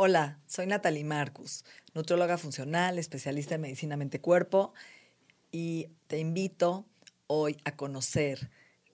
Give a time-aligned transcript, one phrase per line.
[0.00, 4.72] Hola, soy Natalie Marcus, nutrióloga funcional, especialista en medicina mente-cuerpo,
[5.50, 6.86] y te invito
[7.26, 8.48] hoy a conocer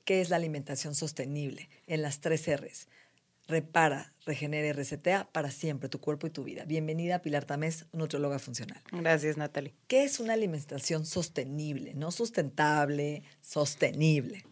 [0.06, 2.88] qué es la alimentación sostenible en las tres R's.
[3.48, 6.64] Repara, regenera y resetea para siempre tu cuerpo y tu vida.
[6.64, 8.82] Bienvenida Pilar Tamés, nutrióloga funcional.
[8.90, 9.74] Gracias, Natalie.
[9.88, 11.92] ¿Qué es una alimentación sostenible?
[11.92, 14.46] No sustentable, sostenible.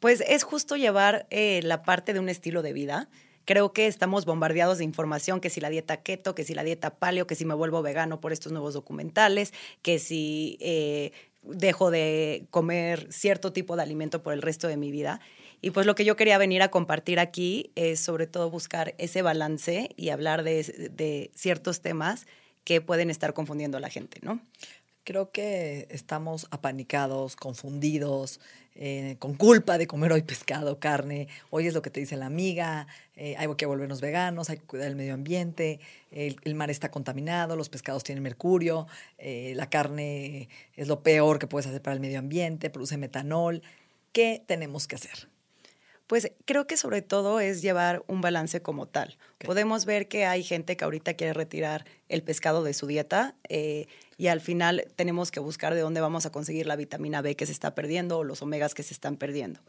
[0.00, 3.08] Pues es justo llevar eh, la parte de un estilo de vida
[3.44, 6.90] creo que estamos bombardeados de información, que si la dieta keto, que si la dieta
[6.90, 11.12] paleo, que si me vuelvo vegano por estos nuevos documentales, que si eh,
[11.42, 15.20] dejo de comer cierto tipo de alimento por el resto de mi vida.
[15.60, 19.22] Y pues lo que yo quería venir a compartir aquí es sobre todo buscar ese
[19.22, 22.26] balance y hablar de, de ciertos temas
[22.64, 24.40] que pueden estar confundiendo a la gente, ¿no?
[25.04, 28.40] Creo que estamos apanicados, confundidos,
[28.74, 31.28] eh, con culpa de comer hoy pescado, carne.
[31.50, 34.64] Hoy es lo que te dice la amiga, eh, hay que volvernos veganos, hay que
[34.64, 35.78] cuidar el medio ambiente,
[36.10, 38.86] el, mar está contaminado, los pescados tienen mercurio,
[39.18, 43.62] eh, la carne es lo peor que puedes hacer para el medio ambiente, produce metanol.
[44.12, 45.28] ¿Qué tenemos que hacer?
[46.06, 49.16] Pues creo que sobre todo es llevar un balance como tal.
[49.38, 53.86] Podemos ver que hay gente que ahorita quiere retirar el pescado de su dieta eh,
[54.18, 57.46] y al final tenemos que buscar de dónde vamos a conseguir la vitamina B que
[57.46, 59.60] se está perdiendo o los omegas que se están perdiendo.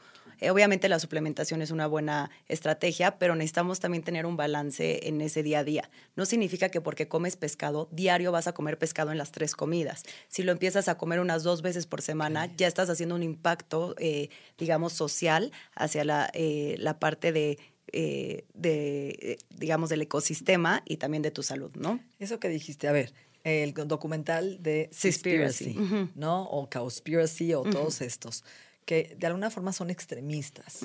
[0.41, 5.21] Eh, obviamente la suplementación es una buena estrategia, pero necesitamos también tener un balance en
[5.21, 5.89] ese día a día.
[6.17, 10.03] No significa que porque comes pescado, diario vas a comer pescado en las tres comidas.
[10.27, 13.95] Si lo empiezas a comer unas dos veces por semana, ya estás haciendo un impacto,
[13.99, 17.57] eh, digamos, social hacia la, la parte de
[17.93, 21.99] de, digamos, del ecosistema y también de tu salud, ¿no?
[22.19, 25.77] Eso que dijiste, a ver, el documental de Conspiracy,
[26.15, 26.43] ¿no?
[26.43, 28.43] O Cowspiracy o todos estos
[28.85, 30.79] que de alguna forma son extremistas.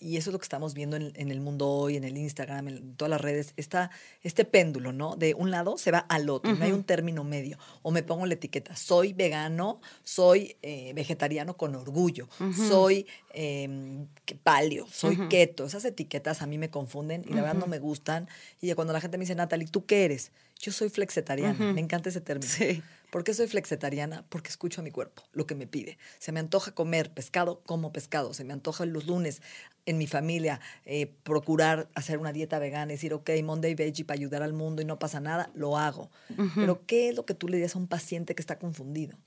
[0.00, 2.96] Y eso es lo que estamos viendo en, el mundo hoy, en el Instagram, en
[2.96, 3.54] todas las redes.
[3.56, 3.90] Está
[4.22, 5.16] este péndulo, ¿no?
[5.16, 7.58] De un lado se va al otro, no hay un término medio.
[7.82, 12.28] O me pongo la etiqueta, soy vegano, soy eh, vegetariano con orgullo,
[12.68, 14.06] soy eh,
[14.42, 15.64] paleo, soy keto.
[15.64, 18.28] Esas etiquetas a mí me confunden y la verdad no me gustan.
[18.60, 20.32] Y cuando la gente me dice, Natalie, ¿tú qué eres?
[20.62, 22.48] Yo soy flexetariana, me encanta ese término.
[22.48, 22.84] Sí.
[23.10, 24.24] ¿Por qué soy flexetariana?
[24.28, 25.98] Porque escucho a mi cuerpo, lo que me pide.
[26.20, 28.32] Se me antoja comer pescado, como pescado.
[28.32, 29.42] Se me antoja los lunes
[29.86, 34.18] en mi familia eh, procurar hacer una dieta vegana y decir, ok, Monday Veggie para
[34.18, 36.10] ayudar al mundo y no pasa nada, lo hago.
[36.54, 39.18] Pero ¿qué es lo que tú le dirías a un paciente que está confundido?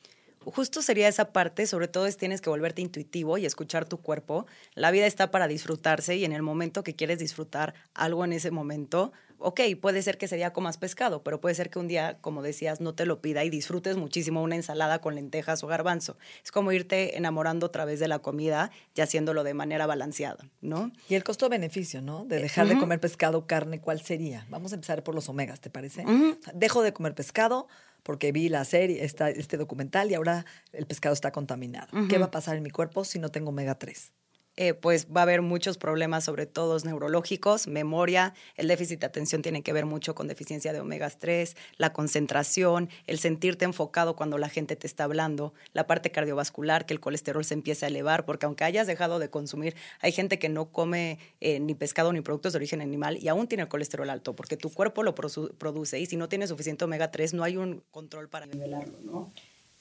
[0.51, 4.45] justo sería esa parte, sobre todo es tienes que volverte intuitivo y escuchar tu cuerpo.
[4.75, 8.51] La vida está para disfrutarse y en el momento que quieres disfrutar algo en ese
[8.51, 12.17] momento, ok, puede ser que ese día comas pescado, pero puede ser que un día,
[12.21, 16.17] como decías, no te lo pida y disfrutes muchísimo una ensalada con lentejas o garbanzo.
[16.43, 20.91] Es como irte enamorando a través de la comida y haciéndolo de manera balanceada, ¿no?
[21.09, 22.25] Y el costo-beneficio, ¿no?
[22.25, 24.45] De dejar de comer pescado, o carne, ¿cuál sería?
[24.49, 26.05] Vamos a empezar por los omegas, ¿te parece?
[26.53, 27.67] Dejo de comer pescado
[28.03, 31.87] porque vi la serie, esta, este documental y ahora el pescado está contaminado.
[32.07, 34.11] ¿Qué va a pasar en mi cuerpo si no tengo omega 3?
[34.57, 39.41] Eh, pues va a haber muchos problemas, sobre todo neurológicos, memoria, el déficit de atención
[39.41, 44.37] tiene que ver mucho con deficiencia de omega 3, la concentración, el sentirte enfocado cuando
[44.37, 48.25] la gente te está hablando, la parte cardiovascular, que el colesterol se empiece a elevar,
[48.25, 52.21] porque aunque hayas dejado de consumir, hay gente que no come eh, ni pescado ni
[52.21, 55.99] productos de origen animal y aún tiene el colesterol alto, porque tu cuerpo lo produce
[55.99, 59.33] y si no tienes suficiente omega 3 no hay un control para nivelarlo, ¿no?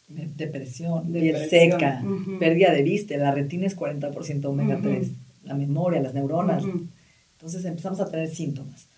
[0.08, 2.02] Depresión, piel seca,
[2.38, 5.08] pérdida de vista, la retina es 40% omega 3,
[5.44, 6.64] la memoria, las neuronas.
[7.32, 8.88] Entonces empezamos a tener síntomas.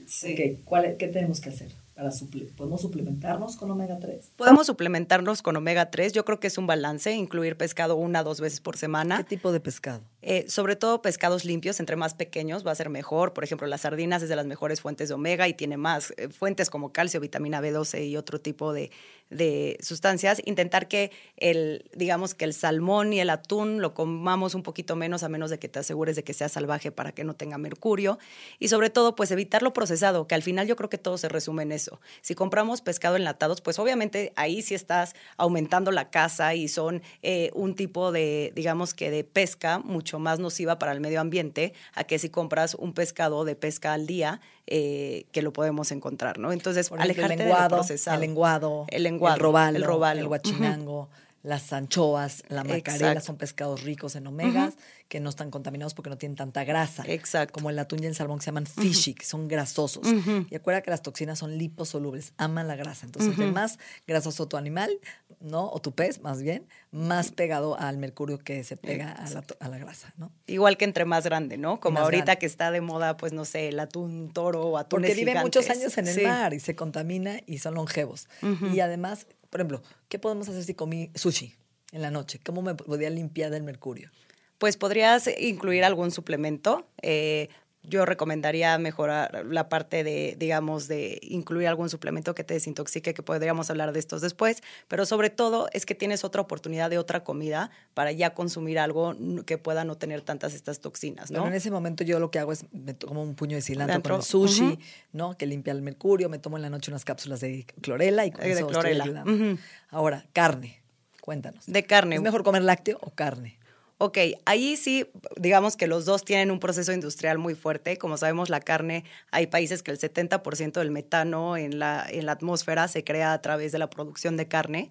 [0.98, 1.72] ¿qué tenemos que hacer?
[1.96, 2.10] Para
[2.56, 4.32] ¿Podemos suplementarnos con omega 3?
[4.36, 6.12] Podemos suplementarnos con omega 3.
[6.12, 9.16] Yo creo que es un balance, incluir pescado una o dos veces por semana.
[9.16, 10.02] ¿Qué tipo de pescado?
[10.28, 13.32] Eh, sobre todo pescados limpios, entre más pequeños va a ser mejor.
[13.32, 16.28] Por ejemplo, las sardinas es de las mejores fuentes de omega y tiene más eh,
[16.28, 18.90] fuentes como calcio, vitamina B12 y otro tipo de,
[19.30, 24.62] de sustancias, intentar que el, digamos que el salmón y el atún lo comamos un
[24.62, 27.34] poquito menos a menos de que te asegures de que sea salvaje para que no
[27.34, 28.18] tenga mercurio
[28.58, 31.28] y sobre todo pues evitar lo procesado, que al final yo creo que todo se
[31.28, 32.00] resume en eso.
[32.20, 37.50] Si compramos pescado enlatados, pues obviamente ahí sí estás aumentando la casa y son eh,
[37.54, 42.04] un tipo de, digamos que de pesca mucho más nociva para el medio ambiente a
[42.04, 46.52] que si compras un pescado de pesca al día eh, que lo podemos encontrar, ¿no?
[46.52, 50.20] Entonces, alejarte el lenguado, de El lenguado, el, lenguado, el robalo, el, robalo.
[50.20, 51.08] el guachinango.
[51.46, 54.74] Las anchoas, la macarela son pescados ricos en omegas
[55.06, 57.04] que no están contaminados porque no tienen tanta grasa.
[57.06, 57.52] Exacto.
[57.52, 60.04] Como el atún y el salmón que se llaman fishy, que son grasosos.
[60.50, 63.06] Y acuerda que las toxinas son liposolubles, aman la grasa.
[63.06, 63.78] Entonces, entre más
[64.08, 64.90] grasoso tu animal,
[65.38, 65.70] ¿no?
[65.70, 69.68] O tu pez, más bien, más pegado al mercurio que se pega a la, a
[69.68, 70.32] la, grasa, ¿no?
[70.48, 71.78] Igual que entre más grande, ¿no?
[71.78, 75.14] Como ahorita que está de moda, pues no sé, el atún toro o atún Porque
[75.14, 78.28] vive muchos años en el mar y se contamina y son longevos.
[78.72, 81.54] Y además, por ejemplo, ¿qué podemos hacer si comí sushi
[81.92, 82.38] en la noche?
[82.44, 84.10] ¿Cómo me podría limpiar del mercurio?
[84.58, 86.86] Pues podrías incluir algún suplemento.
[87.00, 87.48] Eh,
[87.88, 93.22] yo recomendaría mejorar la parte de, digamos, de incluir algún suplemento que te desintoxique, que
[93.22, 97.24] podríamos hablar de estos después, pero sobre todo es que tienes otra oportunidad de otra
[97.24, 99.14] comida para ya consumir algo
[99.46, 101.38] que pueda no tener tantas estas toxinas, ¿no?
[101.38, 104.02] Pero en ese momento yo lo que hago es me tomo un puño de cilantro
[104.02, 104.78] con el sushi,
[105.12, 105.36] ¿no?
[105.36, 108.44] Que limpia el mercurio, me tomo en la noche unas cápsulas de clorela y con
[108.44, 109.04] eso clorela.
[109.04, 109.60] Estoy ayudando.
[109.90, 110.82] Ahora, carne.
[111.20, 111.66] Cuéntanos.
[111.66, 112.16] De carne.
[112.16, 113.58] ¿Es mejor comer lácteo o carne?
[113.98, 115.06] Ok, ahí sí,
[115.36, 117.96] digamos que los dos tienen un proceso industrial muy fuerte.
[117.96, 122.32] Como sabemos, la carne, hay países que el 70% del metano en la, en la
[122.32, 124.90] atmósfera se crea a través de la producción de carne.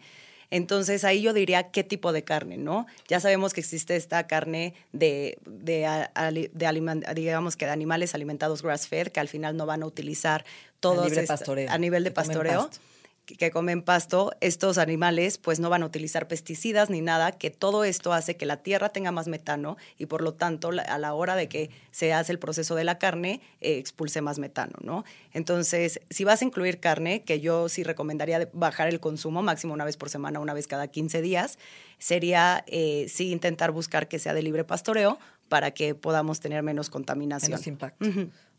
[0.50, 2.88] Entonces ahí yo diría qué tipo de carne, ¿no?
[3.08, 6.08] Ya sabemos que existe esta carne de, de,
[6.54, 10.46] de, digamos que de animales alimentados grass-fed, que al final no van a utilizar
[10.80, 11.06] todos...
[11.70, 12.70] A nivel de pastoreo
[13.26, 17.84] que comen pasto, estos animales pues no van a utilizar pesticidas ni nada, que todo
[17.84, 21.36] esto hace que la tierra tenga más metano y por lo tanto a la hora
[21.36, 25.04] de que se hace el proceso de la carne eh, expulse más metano, ¿no?
[25.34, 29.86] Entonces, si vas a incluir carne, que yo sí recomendaría bajar el consumo máximo una
[29.86, 31.58] vez por semana, una vez cada 15 días,
[31.98, 35.18] sería eh, sí intentar buscar que sea de libre pastoreo
[35.50, 37.52] para que podamos tener menos contaminación.
[37.52, 38.06] Menos impacto.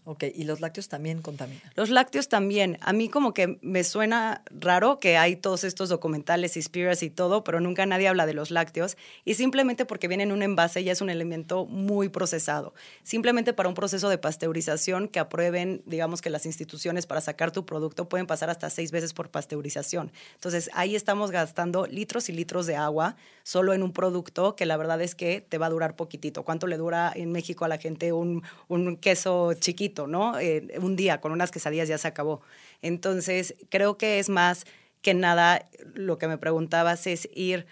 [0.08, 1.68] Ok, y los lácteos también contaminan.
[1.74, 2.78] Los lácteos también.
[2.80, 7.42] A mí como que me suena raro que hay todos estos documentales, Spears y todo,
[7.42, 8.96] pero nunca nadie habla de los lácteos.
[9.24, 12.72] Y simplemente porque vienen en un envase ya es un elemento muy procesado.
[13.02, 17.66] Simplemente para un proceso de pasteurización que aprueben, digamos que las instituciones para sacar tu
[17.66, 20.12] producto pueden pasar hasta seis veces por pasteurización.
[20.34, 24.76] Entonces ahí estamos gastando litros y litros de agua solo en un producto que la
[24.76, 26.44] verdad es que te va a durar poquitito.
[26.44, 29.95] ¿Cuánto le dura en México a la gente un, un queso chiquito?
[30.06, 30.38] ¿No?
[30.38, 32.42] Eh, un día con unas quesadillas ya se acabó.
[32.82, 34.66] Entonces, creo que es más
[35.00, 37.66] que nada lo que me preguntabas es ir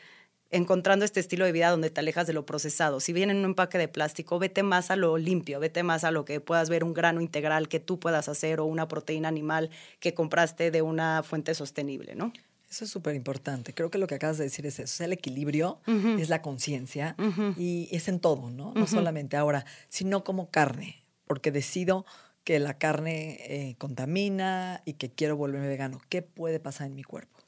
[0.50, 3.00] encontrando este estilo de vida donde te alejas de lo procesado.
[3.00, 6.12] Si viene en un empaque de plástico, vete más a lo limpio, vete más a
[6.12, 9.71] lo que puedas ver un grano integral que tú puedas hacer o una proteína animal
[9.99, 12.32] que compraste de una fuente sostenible, ¿no?
[12.71, 13.75] Eso es súper importante.
[13.75, 15.05] Creo que lo que acabas de decir es eso.
[15.05, 15.81] el equilibrio,
[16.19, 17.17] es la conciencia
[17.56, 18.73] y es en todo, ¿no?
[18.75, 22.05] No solamente ahora, sino como carne porque decido
[22.44, 26.00] que la carne eh, contamina y que quiero volverme vegano.
[26.09, 27.41] ¿Qué puede pasar en mi cuerpo?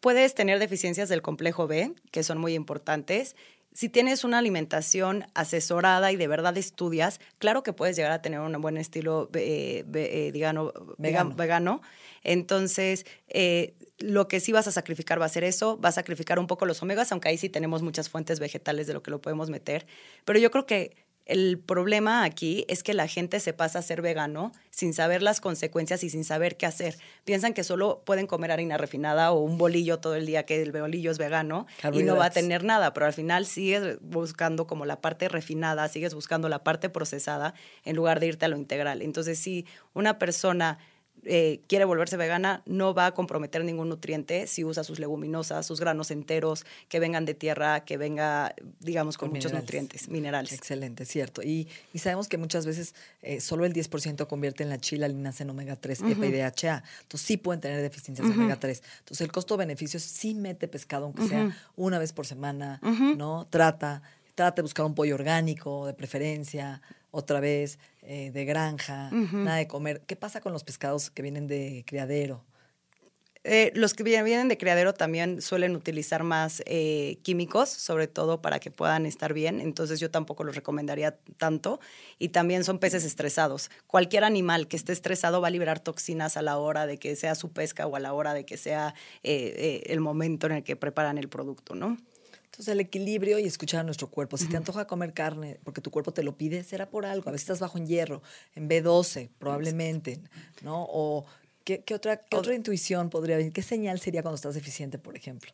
[0.00, 3.34] Puedes tener deficiencias del complejo B, que son muy importantes.
[3.72, 8.40] Si tienes una alimentación asesorada y de verdad estudias, claro que puedes llegar a tener
[8.40, 11.34] un buen estilo eh, eh, digamos, vegano.
[11.34, 11.82] vegano.
[12.22, 13.04] Entonces,
[13.98, 16.66] lo que sí vas a sacrificar va a ser eso, vas a sacrificar un poco
[16.66, 19.86] los omegas, aunque ahí sí tenemos muchas fuentes vegetales de lo que lo podemos meter.
[20.24, 24.00] Pero yo creo que el problema aquí es que la gente se pasa a ser
[24.00, 26.96] vegano sin saber las consecuencias y sin saber qué hacer.
[27.24, 30.70] Piensan que solo pueden comer harina refinada o un bolillo todo el día, que el
[30.70, 34.86] bolillo es vegano y no va a tener nada, pero al final sigues buscando como
[34.86, 37.54] la parte refinada, sigues buscando la parte procesada
[37.84, 39.02] en lugar de irte a lo integral.
[39.02, 40.78] Entonces, si una persona
[41.26, 45.80] eh, quiere volverse vegana, no va a comprometer ningún nutriente si usa sus leguminosas, sus
[45.80, 50.52] granos enteros, que vengan de tierra, que venga, digamos, con, muchos nutrientes, minerales.
[50.52, 51.42] Excelente, cierto.
[51.42, 55.76] Y, sabemos que muchas veces eh, solo el 10% convierte en la chilalina en omega
[55.76, 56.84] 3, EPA y DHA.
[57.02, 58.82] Entonces sí pueden tener deficiencias de omega 3.
[59.00, 62.80] Entonces el costo-beneficio sí mete pescado, aunque sea una vez por semana,
[63.16, 63.46] ¿no?
[63.50, 64.02] Trata,
[64.36, 69.66] trata de buscar un pollo orgánico de preferencia, otra vez eh, de granja, nada de
[69.66, 70.02] comer.
[70.06, 72.44] ¿Qué pasa con los pescados que vienen de criadero?
[73.48, 78.58] Eh, los que vienen de criadero también suelen utilizar más eh, químicos, sobre todo para
[78.58, 81.78] que puedan estar bien, entonces yo tampoco los recomendaría tanto.
[82.18, 83.70] Y también son peces estresados.
[83.86, 87.36] Cualquier animal que esté estresado va a liberar toxinas a la hora de que sea
[87.36, 90.74] su pesca o a la hora de que sea eh, el momento en el que
[90.74, 91.96] preparan el producto, ¿no?
[92.56, 94.38] Entonces, el equilibrio y escuchar a nuestro cuerpo.
[94.38, 97.28] Si te antoja comer carne porque tu cuerpo te lo pide, será por algo.
[97.28, 98.22] A veces estás bajo en hierro,
[98.54, 100.22] en B12, probablemente,
[100.62, 100.86] ¿no?
[100.88, 101.26] O
[101.64, 103.52] ¿qué, otra, qué otra intuición podría venir?
[103.52, 105.52] ¿Qué señal sería cuando estás deficiente, por ejemplo?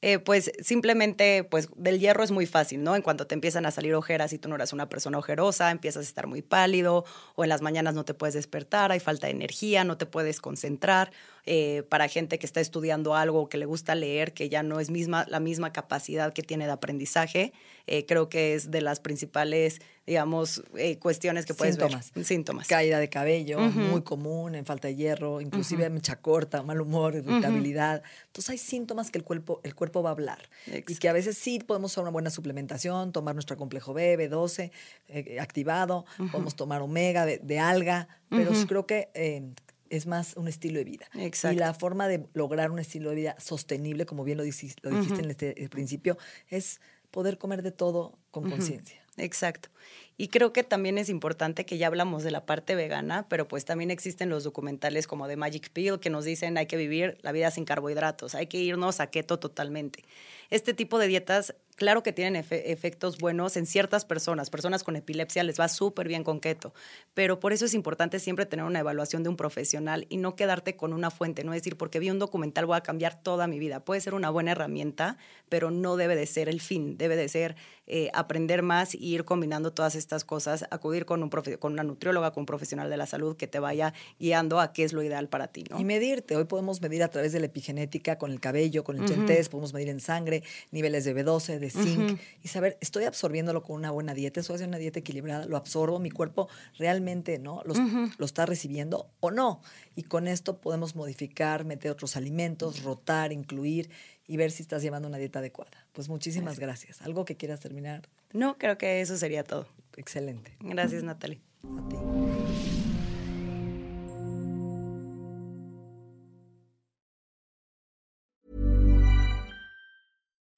[0.00, 2.94] Eh, pues simplemente, pues del hierro es muy fácil, ¿no?
[2.94, 6.06] En cuanto te empiezan a salir ojeras y tú no eres una persona ojerosa, empiezas
[6.06, 9.32] a estar muy pálido o en las mañanas no te puedes despertar, hay falta de
[9.32, 11.10] energía, no te puedes concentrar.
[11.46, 14.90] Eh, para gente que está estudiando algo, que le gusta leer, que ya no es
[14.90, 17.52] misma, la misma capacidad que tiene de aprendizaje,
[17.86, 20.62] eh, creo que es de las principales, digamos,
[20.98, 22.12] cuestiones que puedes Síntomas.
[22.14, 22.24] ver.
[22.24, 22.68] Síntomas.
[22.68, 28.02] Caída de cabello, muy común, en falta de hierro, inclusive mecha corta, mal humor, irritabilidad.
[28.26, 30.48] Entonces hay síntomas que el cuerpo, el cuerpo va a hablar.
[30.66, 34.70] Y que a veces sí podemos usar una buena suplementación, tomar nuestro complejo B, B12
[35.08, 39.52] eh, activado, podemos tomar omega de, alga, pero creo que eh,
[39.90, 41.06] es más un estilo de vida.
[41.14, 44.96] Y la forma de lograr un estilo de vida sostenible, como bien lo, dijiste, lo
[44.96, 46.18] dijiste en este eh, principio,
[46.48, 46.80] es
[47.10, 49.02] poder comer de todo con conciencia.
[49.16, 49.68] Exacto.
[50.16, 53.64] Y creo que también es importante que ya hablamos de la parte vegana, pero pues
[53.64, 57.32] también existen los documentales como de Magic Pill que nos dicen hay que vivir la
[57.32, 60.04] vida sin carbohidratos, hay que irnos a keto totalmente.
[60.50, 64.50] Este tipo de dietas claro que tienen efectos buenos en ciertas personas.
[64.50, 66.74] Personas con epilepsia les va súper bien con keto,
[67.14, 70.76] pero por eso es importante siempre tener una evaluación de un profesional y no quedarte
[70.76, 73.84] con una fuente, no decir porque vi un documental voy a cambiar toda mi vida.
[73.84, 75.16] Puede ser una buena herramienta,
[75.48, 77.56] pero no debe de ser el fin, debe de ser
[77.90, 82.32] eh, aprender más y ir combinando todas estas cosas, acudir con, un con una nutrióloga,
[82.32, 85.28] con un profesional de la salud que te vaya guiando a qué es lo ideal
[85.28, 85.64] para ti.
[85.70, 85.80] ¿no?
[85.80, 86.36] Y medirte.
[86.36, 89.72] Hoy podemos medir a través de la epigenética, con el cabello, con el uh podemos
[89.72, 94.14] medir en sangre, niveles de B12, de zinc y saber, estoy absorbiéndolo con una buena
[94.14, 99.10] dieta, estoy haciendo una dieta equilibrada, lo absorbo, mi cuerpo realmente no lo está recibiendo
[99.20, 99.60] o no.
[99.96, 103.90] Y con esto podemos modificar, meter otros alimentos, rotar, incluir
[104.28, 105.72] y ver si estás llevando una dieta adecuada.
[105.92, 107.02] Pues muchísimas gracias.
[107.02, 108.08] ¿Algo que quieras terminar?
[108.32, 109.66] No, creo que eso sería todo.
[109.96, 110.56] Excelente.
[110.60, 111.40] Gracias, Natalie.
[111.64, 111.96] A ti.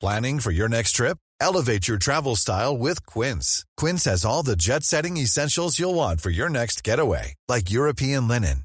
[0.00, 1.18] Planning for your next trip?
[1.42, 3.66] Elevate your travel style with Quince.
[3.76, 8.26] Quince has all the jet setting essentials you'll want for your next getaway, like European
[8.26, 8.64] linen,